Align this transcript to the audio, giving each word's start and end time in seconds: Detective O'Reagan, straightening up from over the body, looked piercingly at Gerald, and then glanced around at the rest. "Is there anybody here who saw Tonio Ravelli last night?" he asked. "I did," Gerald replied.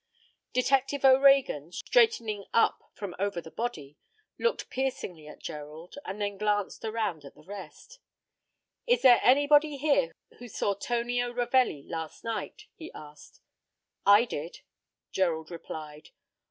Detective 0.51 1.05
O'Reagan, 1.05 1.71
straightening 1.71 2.47
up 2.55 2.89
from 2.95 3.13
over 3.19 3.39
the 3.39 3.51
body, 3.51 3.99
looked 4.39 4.71
piercingly 4.71 5.27
at 5.27 5.37
Gerald, 5.43 5.95
and 6.05 6.19
then 6.19 6.39
glanced 6.39 6.83
around 6.83 7.23
at 7.23 7.35
the 7.35 7.43
rest. 7.43 7.99
"Is 8.87 9.03
there 9.03 9.19
anybody 9.21 9.77
here 9.77 10.11
who 10.39 10.47
saw 10.47 10.73
Tonio 10.73 11.31
Ravelli 11.31 11.83
last 11.87 12.23
night?" 12.23 12.65
he 12.73 12.91
asked. 12.93 13.41
"I 14.03 14.25
did," 14.25 14.61
Gerald 15.11 15.51
replied. 15.51 16.09